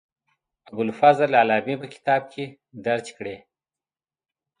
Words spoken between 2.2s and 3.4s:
کې درج کړې.